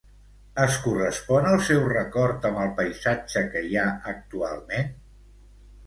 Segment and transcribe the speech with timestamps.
[0.61, 4.95] Es correspon el seu record amb el paisatge que hi ha actualment?